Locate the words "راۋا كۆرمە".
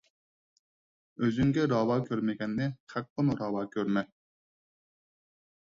3.43-4.07